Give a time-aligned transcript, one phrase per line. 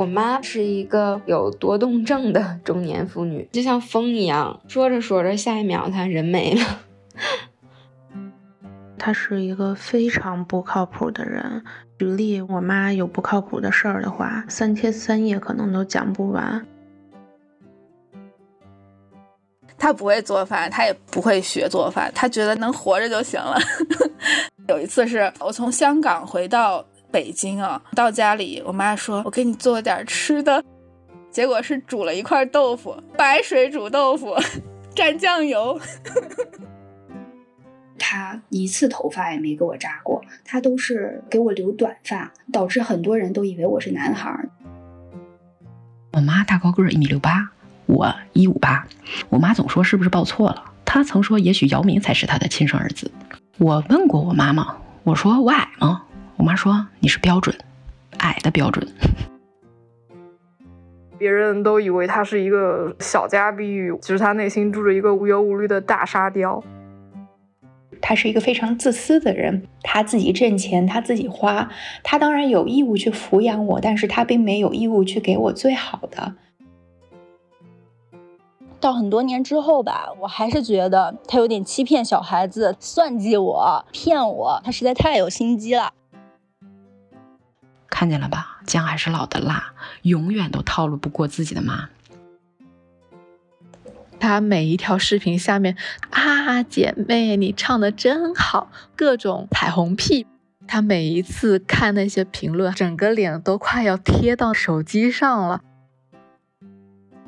[0.00, 6.80] 我妈是一个有多动症的中年妇女，就像风一样，说着说着，下一秒她人没了。
[8.96, 11.62] 她是一个非常不靠谱的人。
[11.98, 16.66] 举例，我妈有不靠谱的事儿的话，三天三夜可能都讲不完。
[19.76, 23.58] 她不会做饭，她也不会学做饭，她觉得能活着就行了。
[24.66, 26.82] 有一次是我从香港回到。
[27.10, 30.62] 北京啊，到家里，我妈说：“我给你做点吃的。”
[31.30, 34.34] 结果是煮了一块豆腐，白水煮豆腐，
[34.94, 35.78] 蘸酱油。
[37.98, 44.48] 他一次头发也没给我扎过，他都是给我留短发，导致很多人都以为我是男孩。
[46.12, 47.50] 我妈大高个儿，一米六八，
[47.86, 48.84] 我一五八。
[49.28, 50.64] 我妈总说是不是报错了？
[50.84, 53.08] 她曾说也许姚明才是她的亲生儿子。
[53.58, 56.02] 我问过我妈妈，我说我矮吗？
[56.40, 57.54] 我妈说你是标准
[58.16, 58.88] 矮的标准，
[61.18, 66.64] 别人都以为他是一个小家碧玉，其实他内心住着一个无忧无虑的大沙雕。
[68.00, 71.70] 他是一个非常自私的人，他自己挣钱，他自己花，
[72.02, 76.36] 他当然有义务去抚养我，但是他并没有义务去给我最好的。
[78.80, 85.92] 到很多年之后吧，我还是觉得他有点欺骗小孩子，算计我，骗我，他实在太有心机了。
[88.00, 91.90] 看见了吧，姜还是老的辣，永远都套路不过自己的妈。
[94.18, 95.76] 他每一条视频下面
[96.08, 100.26] 啊，姐妹你唱的真好，各种彩虹屁。
[100.66, 105.60] 他每一次看那些评论，整个脸都快要贴到手机上了。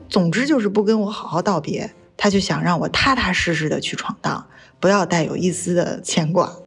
[0.09, 4.48] 总之就是不跟我好好道别，他就想让我踏踏实实的去闯荡，
[4.81, 6.61] 不要带有一丝的牵挂。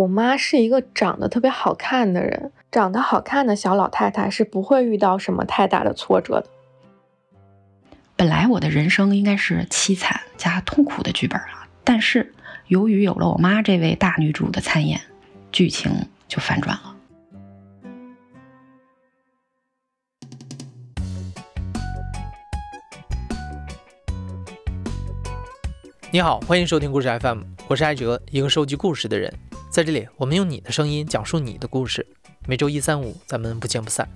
[0.00, 2.52] 我妈是一个长得特别好看的人。
[2.70, 6.46] 长得好看的小老太太是不会遇到什么太大的挫折的。
[8.16, 12.32] 本来我的人生应该是凄惨加痛苦的剧本啊，但是
[12.68, 15.00] 由于有了我妈这位大女主的参演，
[15.52, 15.92] 剧情
[16.28, 16.96] 就反转了。
[26.10, 29.30] 你好，欢迎收听故事 FM，我是艾哲，一个收集故事的人。
[29.70, 32.04] 在这里，我们用你的声音讲述你的故事。
[32.48, 34.08] 每周一、三、五，咱们不见不散。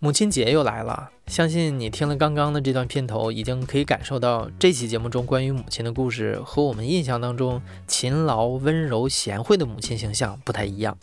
[0.00, 10.98] 母亲节又来了，相信你听了刚刚的这段片头，已经可以感受到这期节目中关于母亲的故事和我们印象当中勤劳、温柔、贤惠的母亲形象不太一样。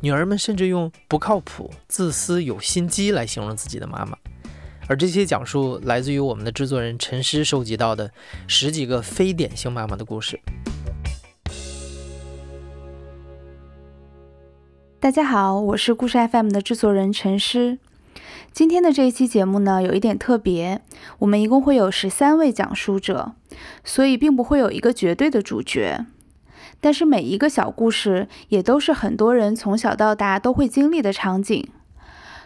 [0.00, 4.16] 女儿们甚至用不靠谱、自私、有心机来形容自己的妈妈。
[4.86, 8.08] 而这些讲述来自于我们的制作人陈诗收集到的
[8.46, 10.38] 十几个非典型妈妈的故事。
[15.00, 17.78] 大家好，我是故事 FM 的制作人陈诗。
[18.50, 20.82] 今天的这一期节目呢，有一点特别，
[21.20, 23.34] 我们一共会有十三位讲述者，
[23.84, 26.04] 所以并不会有一个绝对的主角。
[26.80, 31.68] 但是每一个小故事也都是很多人从小到大都会经历的场景，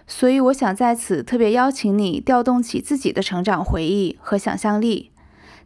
[0.06, 5.10] 所以我想在此特别邀请你调动起自己的成长回忆和想象力，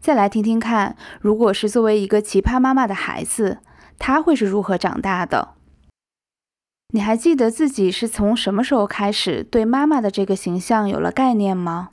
[0.01, 3.59] 再来听听看，如果是作为一个奇葩妈妈的孩子，
[3.99, 5.56] 他会是如何长大的。
[6.91, 11.91] 你还记得自己是从什么时候开始对妈妈的这个形象有了概念吗？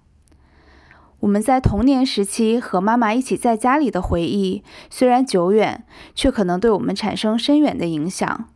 [1.22, 5.84] 我们在童年时期和妈妈一起在家里的回忆，虽然久远，
[6.14, 8.50] 却可能对我们产生深远的影响。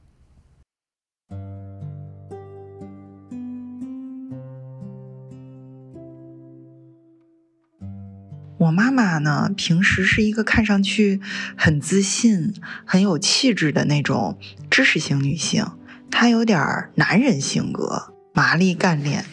[8.60, 11.20] 我妈妈呢，平时是一个看上去
[11.56, 12.54] 很自信、
[12.86, 14.38] 很有气质的那种
[14.70, 15.66] 知识型女性。
[16.10, 19.26] 他有点男人性格，麻利干练。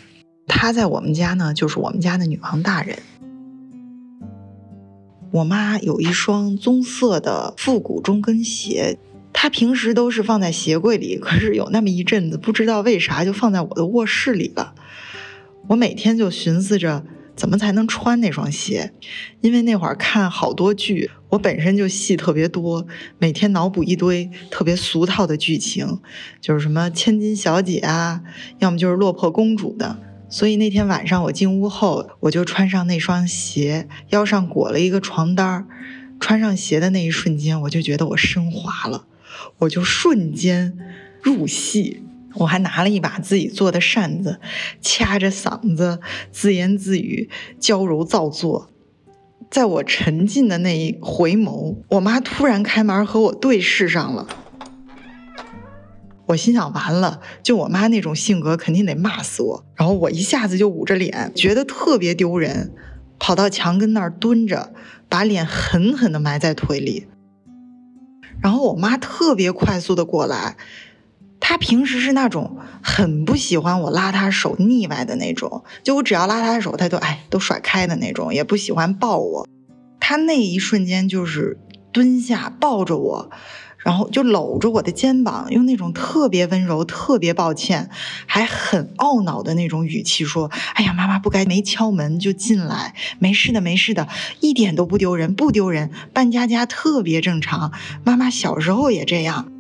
[0.47, 2.99] 他在我们家呢，就是我们家的女王大人。
[5.31, 8.99] 我妈有一双棕色的复古中跟鞋，
[9.32, 14.75] 她平时都是放在鞋柜里，可是有那么一阵子，不知道为啥就放在我的卧室里了。
[15.69, 17.05] 我每天就寻思着。
[17.36, 18.92] 怎么才能穿那双鞋？
[19.40, 22.86] 因为那会儿看好多剧，我本身就戏特别多，
[23.19, 26.00] 每天脑补一堆特别俗套的剧情，
[26.40, 28.22] 就是什么千金小姐啊，
[28.60, 29.98] 要么就是落魄公主的。
[30.31, 35.66] 所以那天晚上我进屋后，我就穿上那双鞋，腰上裹了一个床单儿，
[36.19, 39.06] 穿上鞋的那一瞬间，我就觉得我升华了，
[39.58, 40.76] 我就瞬间
[41.22, 42.02] 入戏。
[42.34, 44.40] 我还拿了一把自己做的扇子，
[44.81, 46.00] 掐着嗓子
[46.32, 48.70] 自言自语，娇柔造作。
[49.50, 54.26] 在我沉浸的那一回眸，我妈突然开门和我对视上了。
[56.26, 59.64] 我心想完了，就我妈那种性格，肯定得骂死我。
[59.76, 62.72] 然后我一下子就捂着脸，觉得特别丢人，
[63.19, 64.72] 跑到墙根那儿蹲着，
[65.08, 67.06] 把脸狠狠地埋在腿里。
[68.42, 70.56] 然后我妈特别快速的过来，
[71.46, 79.46] 他平时是那种很不喜欢我拉他手腻歪的那种，就我只要拉他的手，他就哎都甩开的那种，也不喜欢抱我。
[80.00, 81.58] 他那一瞬间就是
[81.93, 83.31] 蹲下抱着我。
[83.76, 87.91] 然后就搂着我的肩膀，用那种特别温柔、特别抱歉，
[88.25, 94.08] 还很懊恼的那种语气说：“哎呀，妈妈不该没敲门就进来，没事的，没事的，
[94.41, 97.73] 一点都不丢人，不丢人，扮家家特别正常，
[98.05, 99.52] 妈妈小时候也这样。”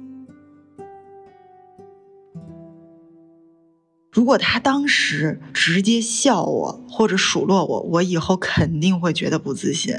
[4.14, 9.96] 如果他当时直接笑我或者数落我，我以后肯定会觉得不自信，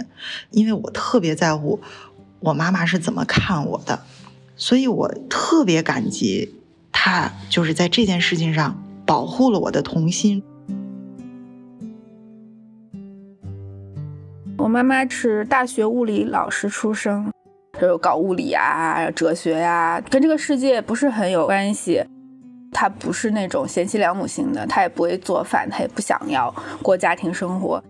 [0.52, 1.82] 因为我特别在乎。
[2.40, 4.04] 我妈妈是怎么看我的，
[4.56, 6.56] 所以我特别感激
[6.94, 10.42] 她，就是在这件事情上保护了我的童心。
[14.58, 17.30] 我妈妈是大学物理老师出生，
[17.82, 22.06] 就搞物理啊、哲学呀，跟这个世界不是很有关系。
[22.78, 27.82] 他不是那种贤妻良母型的，他也不会做饭，他也不想要过家庭生活。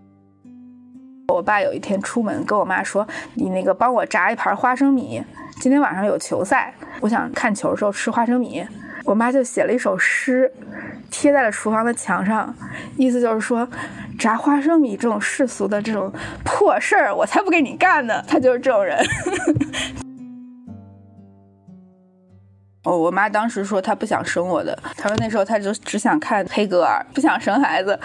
[1.30, 5.24] 我爸有一天出门跟我妈说：“你那个帮我炸一盘花生米，
[5.60, 6.72] 今天晚上有球赛，
[7.02, 8.64] 我想看球的时候吃花生米。”
[9.06, 10.52] 我妈就写了一首诗，
[11.10, 12.54] 贴在了厨房的墙上，
[12.96, 13.68] 意思就是说，
[14.20, 18.24] 炸花生米这种世俗的这种破事儿，我才不给你干呢。
[18.28, 19.04] 她就是这种人。
[22.86, 28.00] 哦，我妈当时说她不想生我的，她说那时候她就只想看黑格尔，不想生孩子，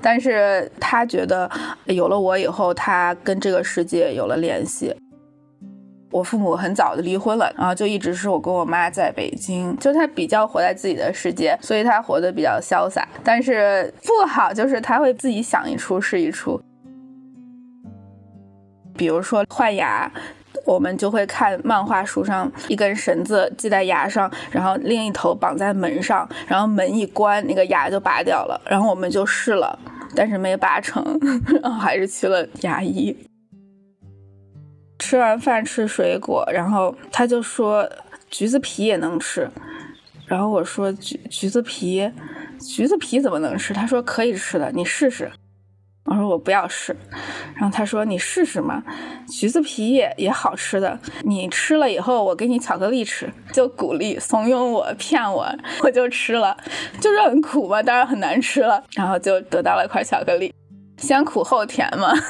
[0.00, 1.50] 但是她觉得
[1.86, 4.94] 有了我以后，她跟这个世界有了联系。
[6.10, 13.08] 我父母很早就离婚了，然后就一直是我跟我妈在北京，就她比较活在自己的世界，所以她活得比较潇洒。
[13.24, 16.60] 但是不好就是她会自己想一出是一出，
[18.94, 20.10] 比如说换牙。
[20.66, 28.60] 我们就会看漫画书上一根绳子系在牙上，然后另一头绑在门上，然后门一关，那个牙就拔掉了。
[28.68, 29.78] 然后我们就试了，
[30.14, 31.02] 但是没拔成，
[31.62, 33.16] 然后还是去了牙医。
[34.98, 37.88] 吃完饭吃水果，然后他就说
[38.28, 39.48] 橘子皮也能吃，
[40.26, 42.10] 然后我说橘橘子皮，
[42.58, 43.72] 橘子皮怎么能吃？
[43.72, 45.30] 他说可以吃的，你试试。
[46.06, 46.96] 我说我不要试，
[47.54, 48.82] 然后他说你试试嘛，
[49.28, 55.46] 橘子皮也也好吃的，你吃了以后我给你巧克力吃，就鼓励怂恿我骗我，
[55.82, 56.56] 我就吃了，
[57.00, 60.54] 就是很苦嘛，当然很难吃了，然后就得到了一块巧克力，
[60.98, 62.12] 先苦后甜嘛。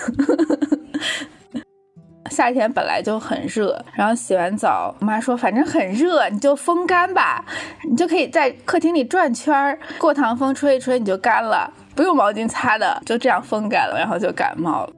[2.29, 7.45] 夏天本来就很热，然后洗完澡，我妈说反正很热，你就风干吧，
[7.89, 11.73] 你就可以在客厅里转圈儿，过堂风吹一吹你就干了。
[11.97, 14.93] 不用毛巾擦的，就这样风干了，然后就感冒了。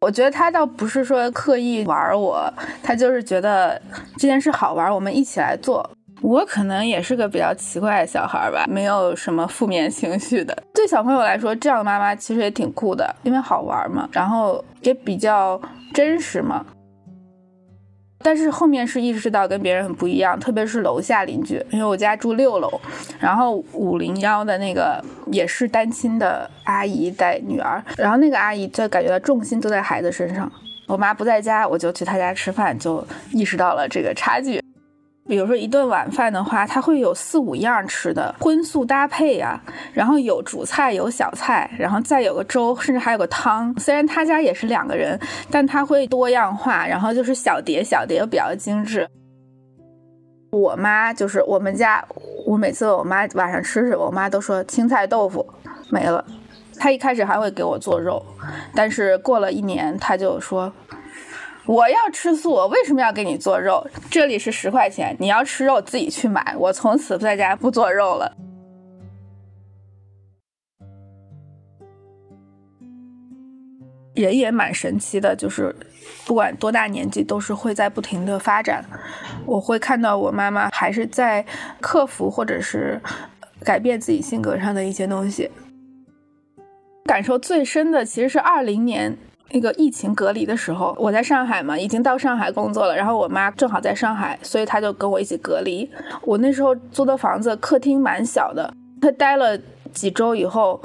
[0.00, 2.50] 我觉得他倒不是说刻意玩我，
[2.82, 3.78] 他就是觉得
[4.16, 5.88] 这件事好玩，我们一起来做。
[6.22, 10.56] 我可能也是个比较奇怪的小孩吧，没有什么负面情绪的。
[10.72, 15.60] 对小朋友来说，这样的妈妈其实也挺酷的，因为好玩嘛，然后也比较
[15.92, 16.64] 真实嘛。
[18.22, 22.80] 但是后面是意识到跟别人很不一样，特别是楼下邻居，因为我家住六楼，
[23.18, 30.50] 然后五零幺的那个也是单亲的阿姨带女儿，然后那个阿姨就感觉到重心都在孩子身上。
[30.86, 34.62] 我妈不在家，我就去她家吃饭，就意识到了这个差距。
[35.30, 43.72] 比如说一顿晚饭的话，它会有四五样吃的荤素搭配呀，然后有主菜有小菜，然后再有个粥，甚至还有个汤。
[43.78, 45.16] 虽然他家也是两个人，
[45.48, 49.08] 但他会多样化，然后就是小碟小碟又比较精致。
[50.50, 52.04] 我妈就是我们家，
[52.44, 55.48] 我每次我妈晚上吃什么，我妈都说青菜豆腐
[55.90, 56.24] 没了。
[56.76, 58.20] 她一开始还会给我做肉，
[58.74, 60.72] 但是过了一年，她就说。
[61.66, 63.86] 我要吃素，我为什么要给你做肉？
[64.10, 66.54] 这里是十块钱，你要吃肉自己去买。
[66.58, 68.36] 我从此不在家不做肉了。
[74.14, 75.74] 人也蛮神奇的，就是
[76.26, 78.84] 不管多大年纪，都是会在不停的发展。
[79.46, 81.44] 我会看到我妈妈还是在
[81.80, 83.00] 克服或者是
[83.64, 85.50] 改变自己性格上的一些东西。
[87.04, 89.16] 感受最深的其实是二零年。
[89.52, 92.96] 那个疫情隔离的时候，我在上海嘛，已经到上海工作了。
[92.96, 95.90] 然后我妈正好在上海，所以她就跟我一起隔离。
[96.22, 99.58] 我那时候租的房子客厅蛮小的，她待了
[99.92, 100.80] 几周以后，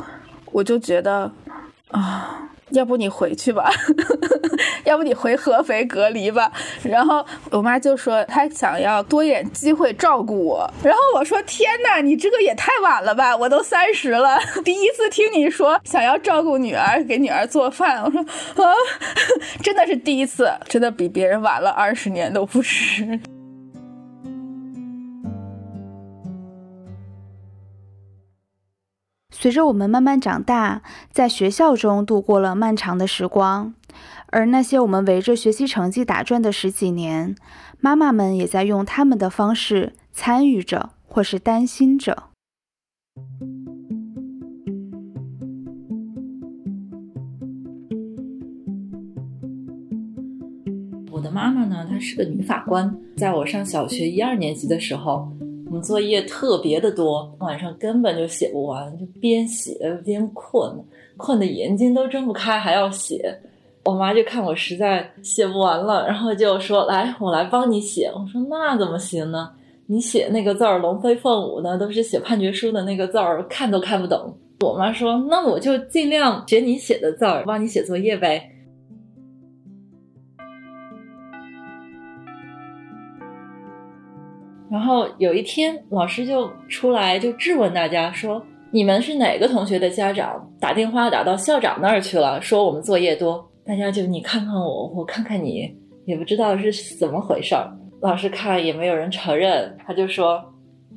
[0.52, 1.32] 我就觉得
[1.92, 3.72] 啊，要不你回去吧，
[4.86, 6.52] 要不你回合肥隔离吧。
[6.84, 10.70] 然后我妈就说她想要多一点机会照顾我。
[10.84, 18.04] 然后我说天哪，你这个也太晚了吧，我都三十了， 第一次听你说想要照顾女儿，给女儿做饭。
[18.04, 18.74] 我说啊，
[19.62, 23.20] 真的是第一次，真的比别人晚了二十年都不止。
[29.46, 33.76] 随着我们慢慢长大，在学校中度过了漫长的时光，
[34.32, 37.36] 而那些我们围着学习成绩打转的十几年，
[37.80, 42.24] 妈妈们也在用他们的方式参与着，或是担心着。
[51.12, 55.35] 我的妈妈呢，她是个女法官，在我上小学一二年级的时候。
[55.82, 60.72] 作业特别的多，晚上根本就写不完，就边写边困，
[61.18, 63.40] 困的眼睛都睁不开，还要写。
[63.84, 69.52] 我妈就看我实在写不完了，然后就说：“来，我来帮你写。”我说：“那怎么行呢？
[69.88, 78.50] 你写那个字儿龙飞凤舞的，都是写判决书的那个字儿，看都看不懂。”我妈说：“那我就尽量学你写的字儿，帮你写作业呗。”
[84.76, 95.74] 然后有一天，老师就出来就质问大家说：“你们是哪个同学的家长打电话打到校长那儿去了，说我们作业多？”大家就你看看我，我看看你，
[96.06, 97.72] 也不知道是怎么回事儿。
[98.02, 100.44] 老师看也没有人承认，他就说：“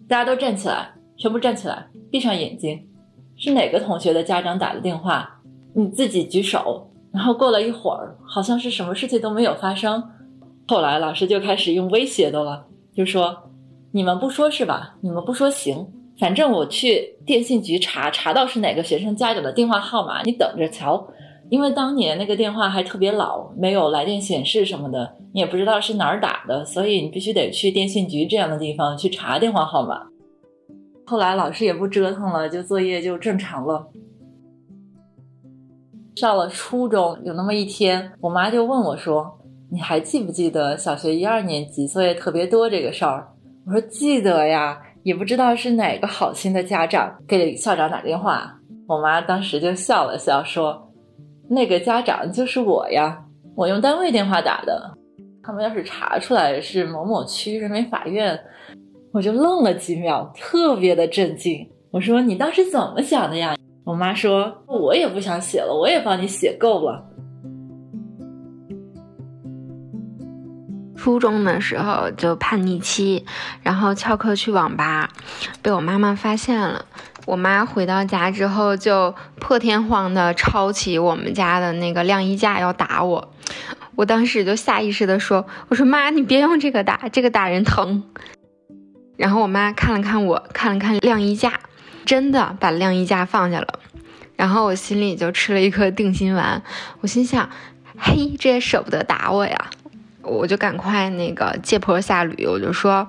[0.09, 2.85] 大家都站起来，全部站起来，闭上眼睛。
[3.37, 5.41] 是哪个同学的家长打的电话？
[5.77, 10.03] 你自己举手。”然后过了一会儿，好像是什么事情都没有发生。
[10.67, 13.45] 后来老师就开始用威胁的了，就说。
[13.93, 14.97] 你们不说是吧？
[15.01, 15.87] 你们不说行，
[16.19, 21.09] 反正我去电信局查，查到是哪个学生家长的电话号码，你等着瞧。
[21.51, 30.09] 因为当年那个电话还特别老，没有来电显示什么的，你也不知道是哪儿打的，所以你必须得去电信局这样的地方去查电话号码。
[31.07, 33.89] 后来老师也不折腾了，就作业就正常了。
[36.17, 39.39] 上了初中，有那么一天，我妈就问我说
[39.73, 43.29] ：“你还记不记得小学一二年级作业特别多这个事儿？”
[43.69, 48.59] 我说记得呀，也不知道是哪个好心的家长给校长打电话。
[48.87, 50.91] 我妈当时就笑了笑，说
[51.51, 53.23] ：“那个家长就是我呀，
[53.55, 54.97] 我用单位电话打的。
[55.43, 58.41] 他们要是查出来是某某区人民法院，
[59.13, 61.69] 我就愣了几秒，特别的震惊。
[61.91, 67.05] 我说你当时怎么想的呀？”我妈说：“我也不想写了，我也帮你写够了。”
[70.99, 73.25] 初中的时候就叛逆期，
[73.63, 75.09] 然后翘课去网吧，
[75.63, 76.85] 被我妈妈发现了。
[77.25, 83.33] 我妈回到家之后就破天荒的抄起我们家的那个晾衣架要打我，
[83.95, 88.03] 我当时就下意识的说：“我说妈，你别用这个打，这个打人疼。”
[89.17, 91.61] 然后我妈看了看我，看了看晾衣架，
[92.05, 93.79] 真的把晾衣架放下了。
[94.37, 96.63] 然后我心里就吃了一颗定心丸，
[97.01, 97.49] 我心想
[97.97, 99.71] ：“嘿，这也舍不得打我呀。”
[100.29, 103.09] 我就赶快那个借坡下驴，我就说，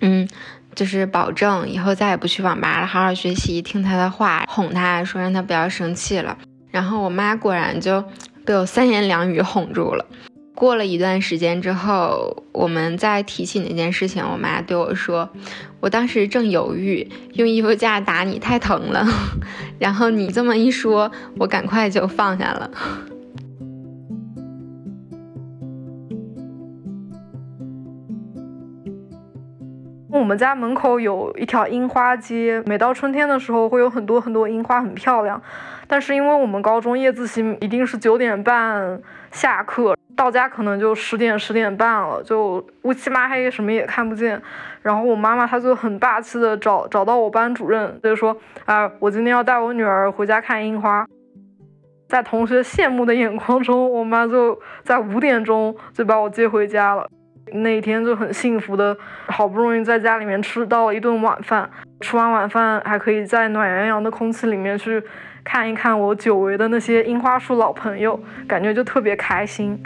[0.00, 0.28] 嗯，
[0.74, 6.36] 就是保证以后再也不去网吧了，好好学习，听他的话，哄他说让他不要生气了。
[6.70, 8.04] 然后我妈果然就
[8.44, 10.04] 被我三言两语哄住了。
[10.56, 15.28] 过了一段时间之后，我们再提起那件事情，我妈对我说，
[15.80, 19.04] 我当时正犹豫用衣服架打你太疼了，
[19.80, 22.70] 然后你这么一说，我赶快就放下了。
[30.24, 35.38] 我们家门口有一条樱花街，每到春天的时候会有很多很多樱花，很漂亮。
[35.86, 38.98] 但是因为我们高中夜自习一定是九点半
[39.30, 44.40] 下课，到家可能就十点十点半了，就乌漆嘛黑，什么也看不见。
[44.80, 51.06] 然后我妈妈她就很霸气的找找到我班主任，就说啊，我今天要带我女儿回家看樱花。
[52.08, 57.06] 在同学羡慕的眼光中，我妈就在五点钟就把我接回家了。
[57.52, 58.96] 那一天就很幸福的，
[59.26, 61.68] 好不容易在家里面吃到了一顿晚饭，
[62.00, 65.02] 吃完晚饭还可以在暖洋洋的空气里面去
[65.44, 69.80] 看一看我久违的那些樱花树老朋友，感觉就特别开心。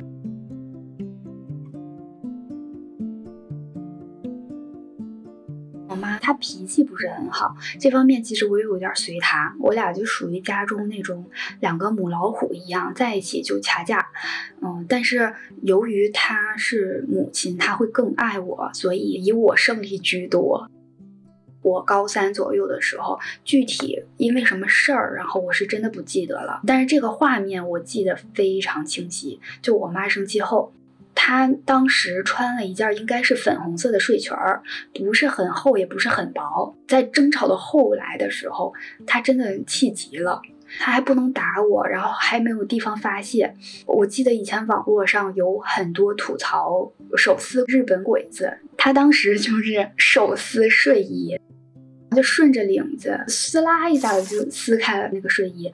[6.28, 9.56] 他脾气不是很好，这方面其实我也有点随他。
[9.58, 11.24] 我俩就属于家中那种
[11.60, 14.06] 两个母老虎一样，在一起就掐架。
[14.60, 15.32] 嗯，但是
[15.62, 20.70] 由于他是母亲，他会更爱我，所以以我胜利居多。
[21.62, 26.60] 我高三左右的时候，具体因为什么事儿，然后我是真的不记得了。
[26.66, 30.74] 但是这个画面我记得非常清晰，就我妈生气后，
[31.20, 34.62] 她当时穿了一件应该是粉红色的睡裙儿，
[34.94, 36.72] 不是很厚，也不是很薄。
[36.86, 38.72] 在争吵的后来的时候，
[39.04, 40.40] 她真的气急了。
[40.78, 43.54] 他还不能打我，然后还没有地方发泄。
[43.86, 51.40] 我记得以前网络上有很多吐槽手撕日本鬼子，他当时就是手撕睡衣，
[52.14, 55.72] 就顺着领子撕拉一下子就撕开了那个睡衣，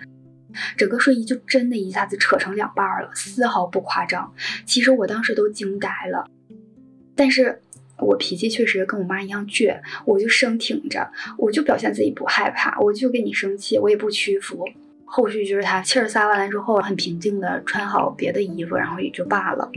[0.77, 4.33] 整个睡衣就真的一下子扯成两半了，丝毫不夸张。
[4.65, 6.29] 其实我当时都惊呆了，
[7.15, 7.61] 但是
[7.99, 14.65] 我脾气确实跟我妈一样倔，我就生挺着，我就表现自己不害怕，我就跟你生气，我也不屈服。
[15.05, 19.71] 后续就是他气儿撒完了之后，很平静的穿好别的衣服，然后也就罢了。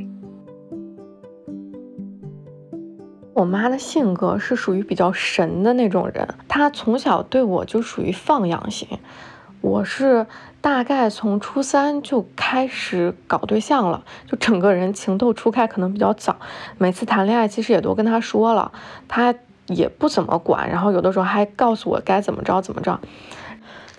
[3.33, 8.87] 我妈的性格是属于比较神的那种人，她从小对我就属于放养型。
[9.67, 10.25] 我是
[10.61, 16.37] 大概从初三就开始搞对象了，就整个人情窦初开可能比较早。
[16.77, 18.71] 每次谈恋爱其实也都跟他说了，
[19.09, 19.35] 他
[19.67, 23.01] 也不怎么管，然后有的时候还告诉我该怎么着怎么着。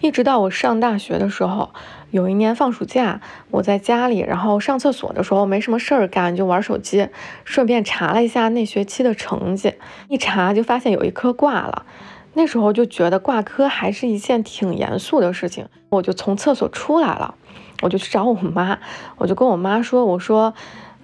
[0.00, 1.70] 一直到我上大学的时候，
[2.10, 3.20] 有一年放暑假，
[3.50, 7.08] 我在家里，然后上厕所的时候没什么事儿干，就玩手机，
[7.44, 9.74] 顺便查了一下那学期的成绩，
[10.08, 11.84] 一查就发现有一科挂了。
[12.34, 17.34] 那时候就觉得挂科还是一件挺严肃的事情，我就从厕所出来了，
[17.82, 18.78] 我就去找我妈，
[19.16, 20.54] 我就跟我妈说：“我说，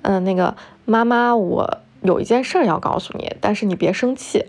[0.03, 4.45] 嗯，那个妈妈，我有一件事儿要告诉你，但是你别生气。”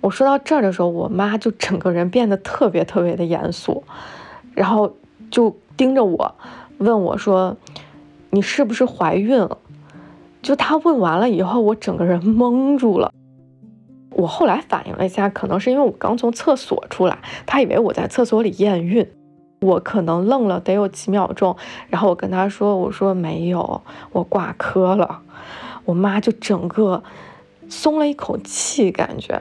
[0.00, 3.82] 我说到这儿的时候，我妈就整个人变得特别特别的严肃，
[4.54, 4.94] 然后
[5.30, 6.36] 就盯着我，
[6.78, 7.56] 问我说
[8.30, 9.58] ：“你是不是怀孕了？”
[10.40, 13.12] 就她问完了以后，我整个人懵住了。
[14.18, 19.08] 我后来反应了一下，可能是因为我刚从厕所出来，他以为我在厕所里验孕，
[19.60, 21.56] 我可能愣了得有几秒钟，
[21.88, 25.20] 然后我跟他说：“我说没有，我挂科了。”
[25.86, 27.04] 我妈就整个
[27.68, 29.40] 松了一口气，感觉。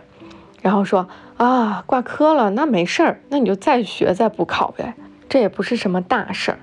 [0.61, 4.93] 然后说啊，挂科了，那没事儿，那你就再学再补考呗，
[5.27, 6.59] 这也不是什么大事儿。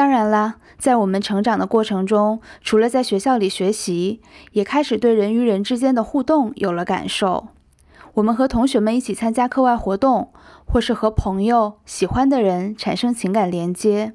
[0.00, 7.48] 当然啦，在我们成长的过程中，除了在学校里学习，也开始对人与人之间的互动有了感受。
[8.14, 10.32] 我们和同学们一起参加课外活动，
[10.64, 14.14] 或是和朋友、喜欢的人产生情感连接。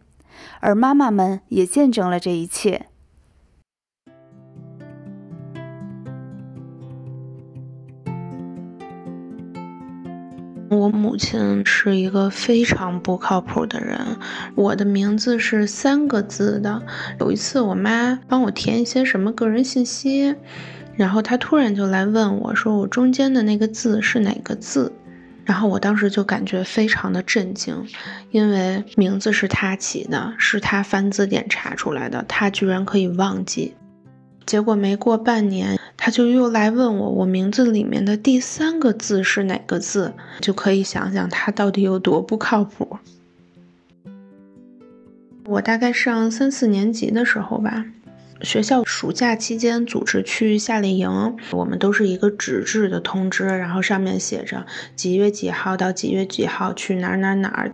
[0.60, 2.88] 而妈妈们也见证了这一切。
[10.78, 14.00] 我母亲是一个非常不靠谱的人。
[14.56, 16.82] 我的名字是三个字的。
[17.20, 20.36] 有一次，我妈帮我填一些什么个人信息，
[20.96, 24.92] 然后她突然就来问我，说我中间的那个字是哪个字？
[25.46, 27.86] 然后我当时就感觉非常的震惊，
[28.32, 33.76] 因为名字是他起的，是他翻字典查出来的，他居然可以忘记。
[34.46, 40.14] 结果没过半年，他就又来问我，我名字里面的第三个字是哪个字？
[40.40, 42.98] 就可以想想他到底有多不靠谱。
[45.46, 47.86] 我大概上三四年级的时候吧。
[48.42, 57.72] 学校暑假期间组织去夏令营，我们都是一个纸质的通知，然后上面写着几月几号到几月几号去哪儿哪儿哪儿，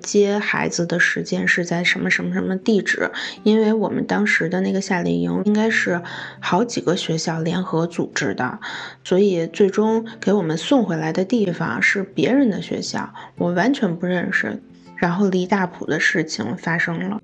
[0.00, 3.10] 接孩子的时间是在什么什么什么地址。
[3.42, 6.02] 因为我们当时的那个夏令营应该是
[6.40, 8.58] 好几个学校联合组织的，
[9.04, 14.60] 所以最终给我们送回来的地方是别人的学校，我完全不认识。
[14.96, 17.20] 然后离大谱的事情发生了。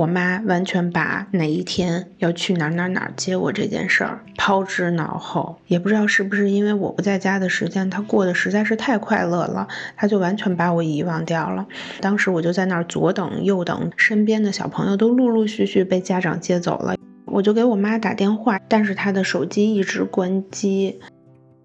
[0.00, 11.66] 我妈完全把哪一天要去哪哪哪接我这件事儿抛之脑后，也不知道是不是因为我不在家的时间，她过得实在是太快乐了，她就完全把我遗忘掉了。
[12.00, 20.98] 当时我就在那儿左等右等，身边的小朋友都陆陆续续被家长接走了，我就给我妈打电话，但是她的手机一直关机。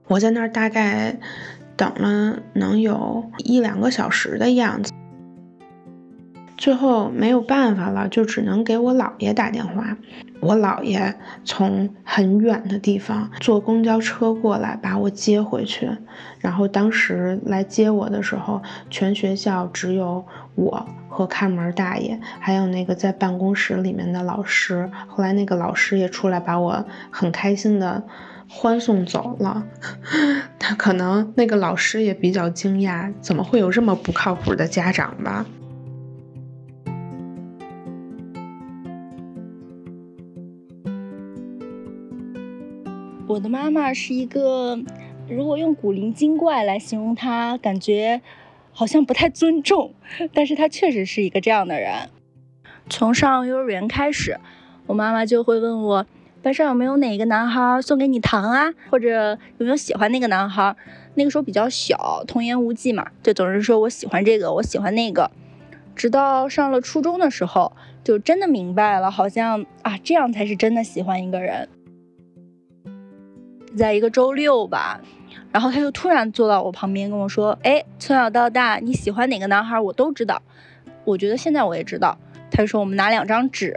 [0.08, 1.18] 我在那儿大概
[1.78, 4.92] 等了能有一两个小时的样子。
[6.58, 9.98] 最后没有办法了，就只能给我姥爷打电话。
[10.42, 15.90] 我姥爷从很远的地方坐公交车过来把我接回去。
[16.40, 24.90] 然后当时来接我的时候，全学校只有我和看门大爷，还有那个在办公室里面的老师。
[25.08, 28.04] 后来那个老师也出来把我很开心的
[28.48, 29.64] 欢送走了。
[30.60, 35.46] 他可能那个老师也比较惊讶，怎么会有这么不靠谱的家长吧？
[43.28, 44.80] 我的妈妈是一个，
[45.28, 48.22] 如果用古灵精怪来形容她，感觉
[48.72, 49.96] 好像不太尊重，
[50.32, 52.10] 但是她确实是一个这样的人。
[52.88, 54.38] 从上幼儿园开始，
[54.86, 56.06] 我妈妈就会问我，
[56.44, 60.76] 班上有没有哪个男孩送给你糖啊，或者有没有喜欢那个男孩。
[61.16, 65.32] 那个时候比较小，童言无忌嘛，就总是说我喜欢这个，我喜欢那个。
[65.96, 67.72] 直到上了初中的时候，
[68.04, 71.68] 就真的明白了，好像啊，这样才是真的喜欢一个人。
[73.76, 75.02] 在一个周六吧，
[75.52, 80.42] 然后他就突然坐到我旁边跟我说：“哎，从小到大你喜欢哪个男孩，我都知道。
[81.04, 82.18] 我觉得现在我也知道。”
[82.52, 83.76] 他就说：“我们拿两张纸，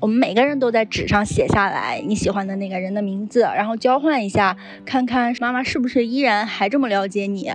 [0.00, 7.52] 我们每个人都在纸上写下来你喜欢的那个人的名字，然后交换一下，看看妈妈是不是依然还这么了解你。”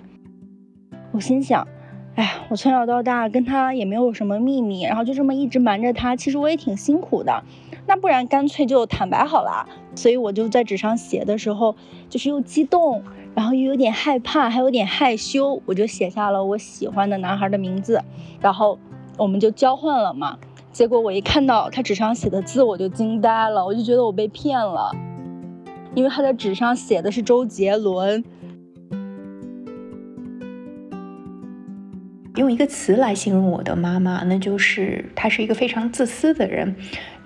[1.12, 1.67] 我心想。
[2.13, 7.41] 哎，我从小到大跟他也没有什么秘密，然后就这么一直瞒着他，其实我也挺辛苦的。
[7.92, 9.68] 那不然干脆就坦白好了。
[9.96, 11.76] 所以我就在纸上写的时候，
[12.08, 13.04] 就是又激动，
[13.36, 18.02] 然后又有点害怕，还有点害羞，我就写下了我喜欢的男孩的名字，
[18.40, 18.80] 然后
[19.18, 20.38] 我们就交换了嘛。
[20.72, 24.96] 结果我一看到他纸上写的字，我就惊呆了，我就觉得我被骗了，
[25.94, 28.24] 因为他在纸上写的是周杰伦。
[32.38, 36.74] 用一个词来形容我的妈妈，那就是她是一个非常自私的人。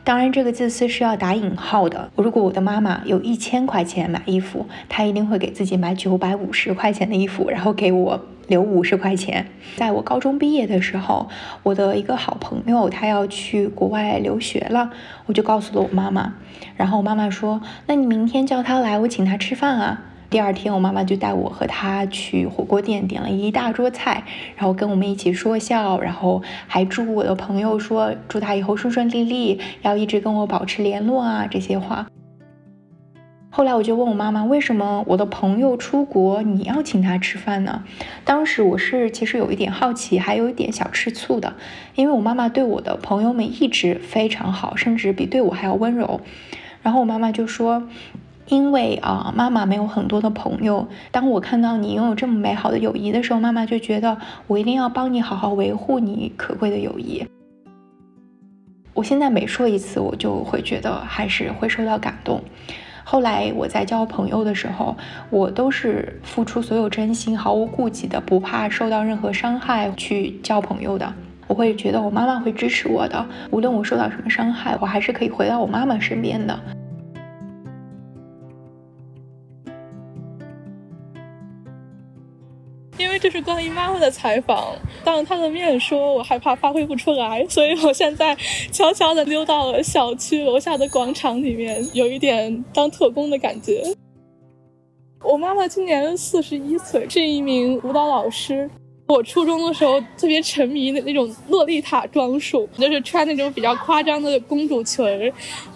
[0.06, 2.12] 当然，这个自私是要打引号的。
[2.16, 9.48] 如果我的妈妈有一千块钱买衣服，她一定会给自己买九百五十块钱的衣服，然后给我留五十块钱。
[9.76, 11.28] 在我高中毕业的时候，
[11.64, 14.92] 我的一个好朋友他要去国外留学了，
[15.26, 16.36] 我就告诉了我妈妈。
[16.78, 24.24] 然后我妈妈说：“那你明天叫他来，我请他吃饭啊。”第二天，我妈妈就带我和她去火锅店，点了一大桌菜，
[24.56, 32.08] 然后跟我们一起说笑，然后还祝我的朋友说祝他以后顺顺利利，要一直跟我保持联络啊这些话。
[33.50, 37.84] 后来我就问我妈妈，为什么我的朋友出国，你要请他吃饭呢？
[38.26, 41.54] 当时我是其实有一点好奇，还有一点小吃醋的，
[41.96, 46.20] 因为我妈妈对我的朋友们一直非常好，甚至比对我还要温柔。
[46.82, 47.88] 然后我妈妈就说。
[48.48, 50.88] 因为啊，妈妈没有很多的朋友。
[51.12, 57.26] 当我看到你拥有这么美好的友谊的时候，妈妈就觉得我一定要帮你好好维护你可贵的友谊。
[58.94, 62.42] 我现在每说一次，我就会觉得还是会受到感动。
[63.04, 64.96] 后来我在交朋友的时候，
[65.30, 71.14] 我都是付出所有真心、毫无顾忌的，不怕受到任何伤害去交朋友的。
[71.48, 76.60] 我会觉得我妈妈会支持我的，无论我受到什么伤害，我还是可以回到我妈妈身边的。
[82.98, 88.36] 因为这是关于妈妈的采访，当着她的面说，我害怕发挥不出来，所以我现在
[88.72, 93.84] 悄悄地溜到了小区楼下的广场里面，有一点当特工的感觉。
[95.22, 98.70] 我妈妈今年四十一岁，是一名舞蹈老师。
[99.08, 105.32] 我初中的时候特别沉迷的那种洛丽塔装束，就是穿那种比较夸张的公主裙儿，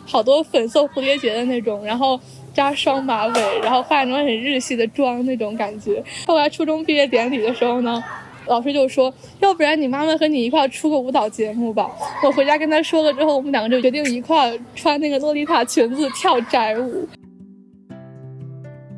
[0.06, 2.20] 好多粉色蝴蝶结的那种，然后。
[2.54, 6.04] 扎双马尾，然后化那种很日系的妆那种感觉。
[6.28, 8.04] 后来初中毕业典礼的时候呢，
[8.48, 11.90] 老师就说，要不然你妈妈和你一块出个舞蹈节目吧。
[12.24, 17.08] 我回家跟他说了之后，我们两个就决定一块穿那个洛丽塔裙子跳宅舞。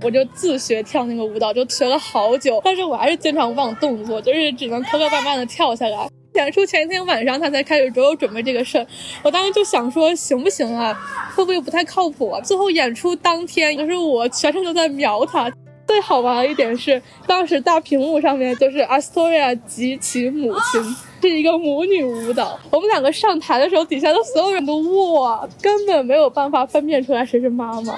[0.04, 6.10] 我就自学跳那个舞蹈，就学了好久，但是我还是经常忘动作，就是只能磕磕绊绊的跳下来。
[6.36, 8.88] 演出前一天晚上，他才开始着手准备这个事儿。
[9.22, 10.98] 我当时就想说，行不行啊？
[11.36, 12.40] 会不会不太靠谱啊？
[12.42, 15.52] 最后演出当天，就是我全程都在瞄他。
[15.88, 20.82] 最好玩的一点是，当时大屏幕上面就是 Astoria 及其母亲，
[21.22, 22.58] 是一个母女舞蹈。
[22.70, 24.78] 我们两个上台的时候，底下的所有人都
[25.20, 27.94] 哇，根本没有办法分辨出来谁是妈妈。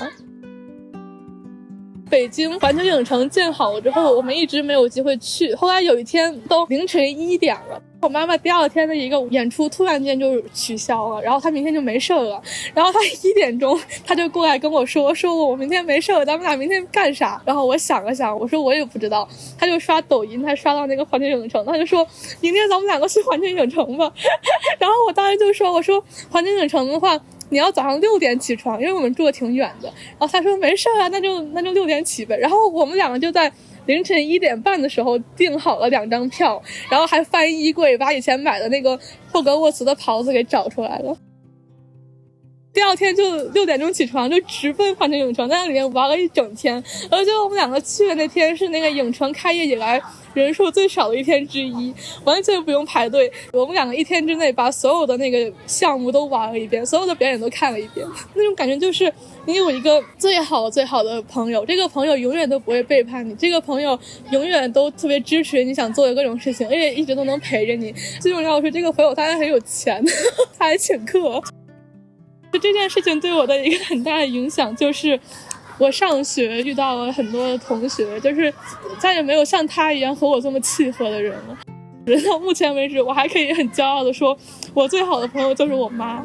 [2.10, 5.54] 北京环球影城建好了之后，我们一直没有机会去。
[5.54, 7.80] 后来有一天，都凌晨一点了。
[8.04, 12.42] 我妈妈第二天的一个演出突然间就取消了，然后她明天就没事了。
[12.74, 19.26] 然后她一点钟，她就过来跟我说：“说我明天没事了，咱们俩明天干啥？”然后我想了想，我说我也不知道。
[19.58, 22.06] 她就刷抖音，她刷到那个环球影城，她就说
[22.42, 24.12] 明天咱们两个去环球影城吧。
[24.78, 27.18] 然后我当时就说：“我说环球影城的话，
[27.52, 29.88] 你要早上六点起床，因为我们住的挺远的。”
[30.20, 33.50] 然后她说：“没事啊，那就那就六点起呗。”然后我们两个就在。
[33.86, 38.98] 凌晨一点半的时候订好了两张票，然后还翻衣柜把以前买的那个
[39.32, 41.18] 霍格沃茨的袍子给找出来了。
[42.74, 46.84] 第二天就六点钟起床，就直奔环球影城，在那里面玩了一整天。
[47.10, 50.02] 而且我们两个去的那天是那个影城开业以来
[50.34, 53.32] 人数最少的一天之一，完全不用排队。
[53.52, 59.14] 我们两个一天之内把所有的那个项目都玩了一遍，所有的表演都看了一遍，那种感觉就是
[59.46, 63.98] 你有一个最好最好的朋友，这个朋友永远都不会背叛你，这个朋友
[64.32, 67.94] 永远都特别支持你想做的各种事情，而且一直都能陪着你。
[68.20, 70.04] 最重要的是，这个朋友他还很有钱，
[70.58, 71.40] 他还请客。
[72.54, 75.20] 就这件事情对我的一个很大的影响就是。
[75.80, 78.54] 我上学遇到了很多的同学，就是
[79.00, 81.58] 再也没有像他一样和我这么契合的人了。
[82.06, 84.38] 人到目前为止，我还可以很骄傲的说，
[84.76, 86.24] 我最好的朋友就是我妈。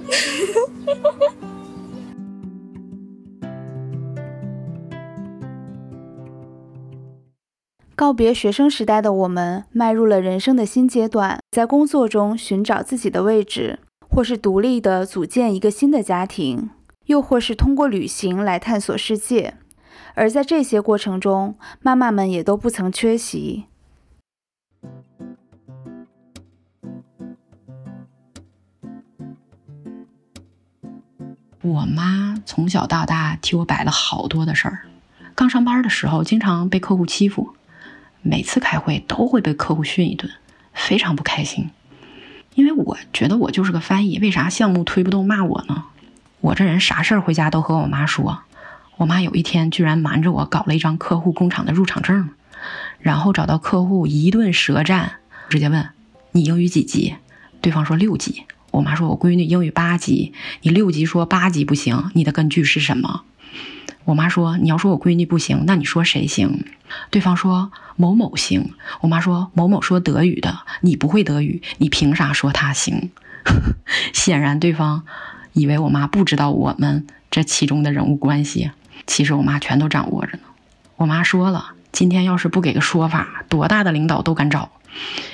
[7.97, 16.71] 告别学生时代的我们，迈入了人生的新阶段，在工作中寻找自己的位置，或是独立的组建一个新的家庭。
[17.07, 19.55] 又或是通过旅行来探索世界，
[20.14, 23.64] 而在这些过程中，妈妈们也都不曾缺席。
[31.62, 34.87] 我妈从小到大替我摆了好多的事儿。
[35.35, 37.55] 刚上班的时候，经常被客户欺负，
[38.21, 40.31] 每次开会都会被客户训一顿，
[40.75, 41.71] 非常不开心。
[42.59, 45.85] 因为我觉得我就是个翻译，为啥项目推不动骂我呢？
[46.40, 48.40] 我这人啥事儿回家都和我妈说，
[48.97, 52.31] 我妈有一天居然瞒着我搞了一张客户工厂的入场证，
[52.99, 55.90] 然后找到客户一顿舌战，直接问
[56.33, 57.14] 你英语几级？
[57.61, 58.42] 对方说六级。
[58.73, 63.23] 我妈说我闺女英语八级，你六级说八级不行，你的根据是什么？
[64.09, 66.64] 我妈说你要说我闺女不行，那你说谁行？
[67.11, 68.73] 对方说某某行。
[69.03, 73.11] 我妈说某某说德语的，你不会德语，你凭啥说他行？
[74.14, 75.05] 显然对方。
[75.53, 78.71] 以为我妈不知道我们这其中的人物关系，
[79.07, 80.44] 其实我妈全都掌握着呢。
[80.97, 84.71] 我妈说了，今天要是不给个说法，多大的领导都敢找。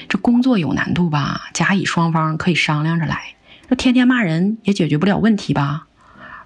[0.08, 1.42] 这工作有难度吧？
[1.52, 3.34] 甲乙双方可以商量着来。
[3.68, 5.86] 这天天骂人也解决不了问题吧？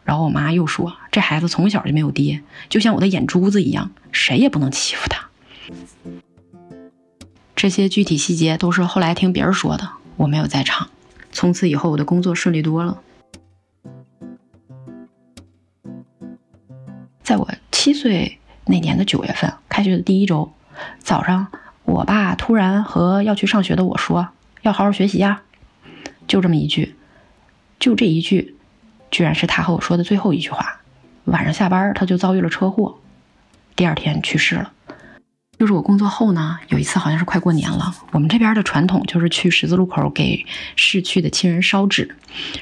[0.05, 5.29] 然后我妈又说，这孩子从小就没有爹，就像我的眼珠子一样，谁也不能欺负他。
[7.57, 10.91] 这些具体细节都是后来听别人说的，我没有在场。
[11.33, 13.03] 从此以后，我的工作顺利多了。
[17.25, 20.53] 在我七岁那年的九月份，开学的第一周，
[21.01, 21.49] 早上，
[21.83, 24.29] 我爸突然和要去上学的我说
[24.63, 25.43] ：“要好好学习呀。”
[26.29, 26.95] 就这么一句，
[27.81, 28.55] 就这一句，
[29.11, 30.77] 居然是他和我说的最后一句话。
[31.29, 32.99] 晚上下班，他就遭遇了车祸，
[33.77, 34.73] 第二天去世了。
[35.59, 42.17] 就是我工作后呢，有一次好像是快过年了，我们这边的传统就是去十字路口给逝去的亲人烧纸，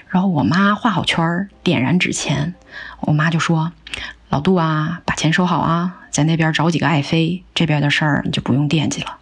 [0.08, 2.54] 然后我妈画好圈，点燃纸钱，
[3.00, 3.72] 我妈就说。
[4.28, 9.18] 老杜啊，把钱收好啊，在那边找几个爱妃，这边的事儿你就不用惦记了。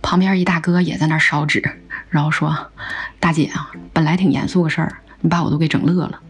[0.00, 1.62] 旁边一大哥也在那烧纸，
[2.08, 2.70] 然后说
[3.20, 6.20] ：“大姐啊，本来挺严肃个事儿，你把我都给整乐了。”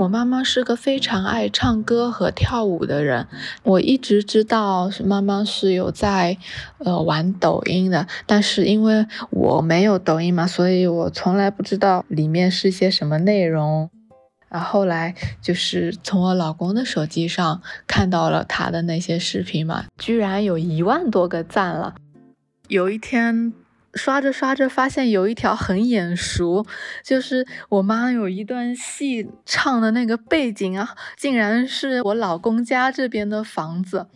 [0.00, 3.26] 我妈妈是个非常爱唱歌和跳舞的人，
[3.62, 6.38] 我一直知道妈妈是有在，
[6.78, 13.90] 呃，玩抖音的，但是因为我没有抖音嘛，所以我从来不知道里面是些什么内容。
[14.48, 21.94] 然后来就是从我老公的手机上看到了他的那些视频嘛，居然有一万多个赞了。
[22.68, 23.52] 有一天。
[23.94, 26.66] 刷着刷着，发现有一条很眼熟，
[27.02, 34.06] 就是我妈有一段戏唱的那个背景啊，竟然是我老公家这边的房子。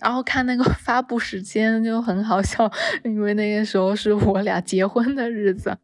[0.00, 2.70] 然后看那个 发布时间就很好笑，
[3.04, 5.78] 因为那个时候是我俩结婚的日子。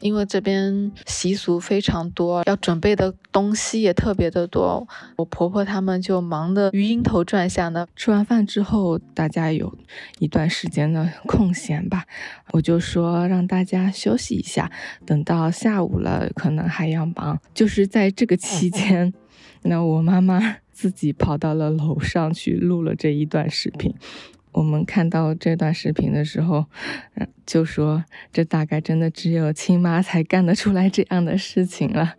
[0.00, 4.86] 因为这边习俗非常多，要准备的东西也特别的多，
[5.16, 7.86] 我婆婆他们就忙得鱼鹰头转向的。
[7.94, 9.76] 吃完饭之后，大家有
[10.18, 12.04] 一段时间的空闲吧，
[12.52, 14.70] 我就说让大家休息一下，
[15.04, 17.38] 等到下午了可能还要忙。
[17.54, 19.12] 就是在这个期间，
[19.62, 23.94] 那我妈妈自己跑到了楼上去录了这一段视频。
[24.52, 26.66] 我们看到这段视频的时候，
[27.46, 32.14] 就说这大概真的只有亲妈才干得出来这样的事情了。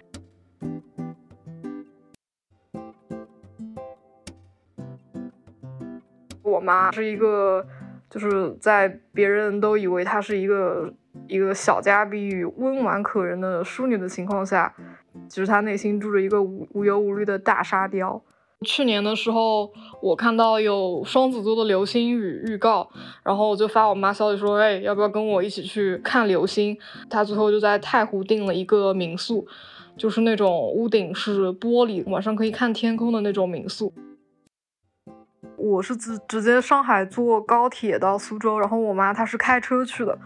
[6.44, 7.66] 我妈是一个，
[8.10, 10.94] 就是在别人都以为她是一个
[11.28, 14.74] 一个小家碧玉、温婉可人的淑女的情况下，
[15.30, 18.22] 其实她内心住着一个无无忧无虑的大沙雕。
[18.66, 19.72] 去年的时候，
[20.02, 22.88] 我看到有双子座的流星雨预告，
[23.24, 26.78] 然后我就发我妈消息说，哎，要不要跟我一起去看流星？
[27.10, 29.48] 她最后就在太湖订了一个民宿，
[29.98, 33.92] 就是那种屋顶是玻璃，晚上可以看天空的那种民宿。
[35.58, 40.20] 我是直直接上海坐高铁到苏州，然后我妈她是开车去的。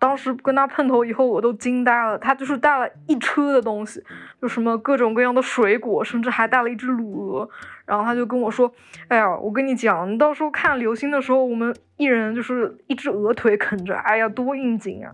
[0.00, 2.18] 当时跟他碰头以后，我都惊呆了。
[2.18, 4.02] 他就是带了一车的东西，
[4.40, 7.48] 就什么各种各样的水果，甚至还带了一只卤鹅。
[7.84, 8.72] 然后他就跟我说
[9.08, 15.12] ：“哎呀，我跟你讲，你到时候看流星的时候，我们一人就是一只鹅腿啃着，哎呀，多应景啊！”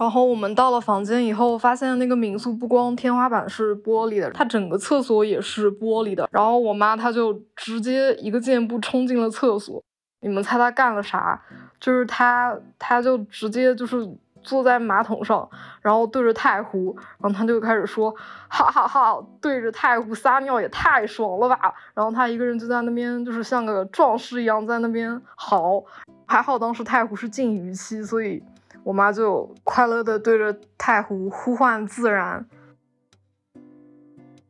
[0.00, 6.28] 然后我们到了房间以后，发现那个民宿不光天花板是玻璃的，它整个厕所也是玻璃的。
[6.32, 9.84] 然后我妈她就直接一个箭步冲进了厕所。
[10.20, 11.40] 你们猜他干了啥？
[11.80, 13.96] 就是他，他就直接就是
[14.42, 15.48] 坐在马桶上，
[15.82, 18.14] 然后对着太湖，然后他就开始说
[18.48, 25.82] ：“哈哈哈，对着太湖撒尿也太爽了吧！”然后他一个人就在那边，就是像个壮士一样在那边嚎。
[26.26, 28.42] 还好当时太湖是禁渔期，所以。
[28.82, 32.46] 我妈就快乐的对着太湖呼唤自然。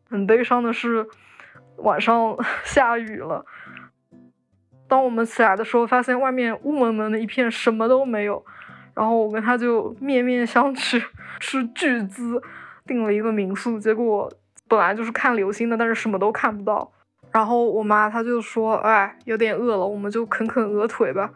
[0.09, 1.05] 很悲伤的是，
[1.79, 3.45] 晚上 下雨了。
[4.91, 8.45] 当我们起来的时候，发现外面雾蒙蒙的一片，什么都没有。
[8.93, 11.01] 然后我跟她就面面相觑，
[11.39, 12.43] 斥巨资
[12.85, 13.79] 订了一个民宿。
[13.79, 14.29] 结果
[14.67, 16.91] 本来就是看流星的，但是什么都看不到。
[17.31, 21.31] 然后我妈她就说：“哎，有点饿了，我们就啃啃鹅腿吧。”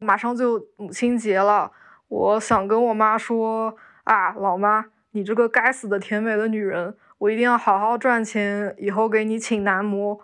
[0.00, 1.70] 马上就母亲节了，
[2.08, 10.18] 我想跟我妈说啊，老妈，你这个该死的甜美的女人，我一定要好好赚钱，以后给你请男模。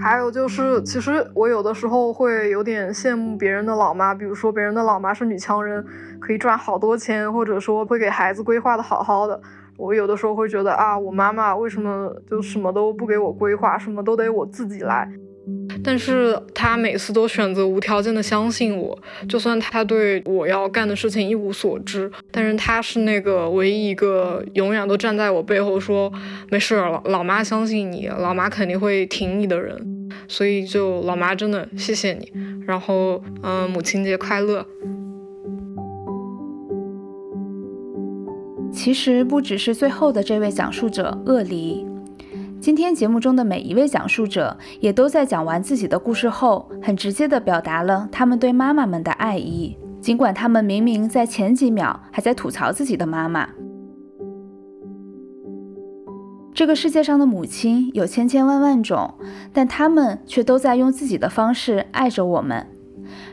[0.00, 5.84] 还有就是，其实我有的时候会有点羡慕别人的老妈，比如说别人的老妈是女强人，
[6.18, 9.38] 可以赚好多钱，或者说会给孩子规划的好好的。
[9.76, 15.06] 我有的时候会觉得啊，我妈妈为什么就什么都不给我规划，什么都得我自己来。
[15.82, 26.10] 但是他每次都选择无条件的相信我，就算他对我要干的事情一无所知，但是他是那个唯一一个永远都站在我背后说
[26.50, 29.76] 没事，老老妈相信你，老妈肯定会挺你的人。
[30.28, 32.30] 所以就老妈真的谢谢你，
[32.66, 34.64] 然后嗯，母亲节快乐。
[38.72, 41.86] 其实不只是最后的这位讲述者鳄梨。
[42.64, 53.46] 今天节目中的每一位讲述者，也都在讲完自己的故事后，很直接地表达了他们对妈妈们的爱意，尽管他们明明在前几秒还在吐槽自己的妈妈。
[56.54, 59.12] 这个世界上的母亲有千千万万种，
[59.52, 62.66] 但他们却都在用自己的方式爱着我们。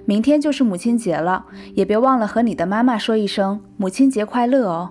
[0.03, 4.89] 明天就是母亲节了，也别忘了和你的妈妈说一声母亲节快乐哦。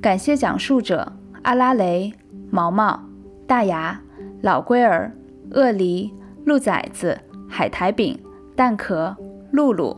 [0.00, 2.12] 感谢讲述者阿拉蕾。
[2.54, 3.00] 毛毛、
[3.46, 3.98] 大牙、
[4.42, 5.10] 老龟儿、
[5.52, 6.12] 鳄梨、
[6.44, 8.18] 鹿崽子、海苔饼、
[8.54, 9.16] 蛋壳、
[9.52, 9.96] 露露、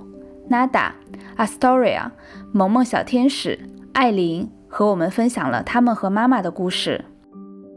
[0.48, 0.92] Nada、
[1.36, 2.12] Astoria、
[2.52, 3.58] 萌萌小天使、
[3.92, 7.04] 艾琳和我们分享了他们和妈妈的故事，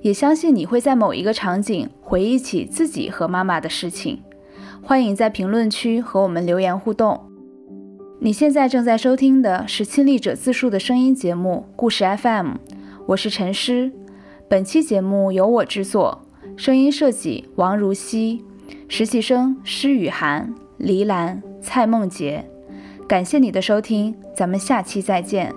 [0.02, 4.22] 也相信你会在某一个场景回忆起自己和妈妈的事情。
[4.84, 7.20] 欢迎在评论区和我们留言互动。
[8.20, 12.48] 你现在正在收听的是亲历者自述的声音节目《故事 FM》，
[13.08, 13.92] 我是陈诗。
[14.50, 18.46] 本期节目由我制作，声音设计王如熙，
[18.88, 22.50] 实习生施雨涵、黎兰、蔡梦洁。
[23.10, 25.54] 感谢你的收听，咱们下期再见。